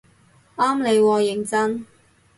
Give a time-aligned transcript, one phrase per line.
[0.55, 1.85] 啱你喎認真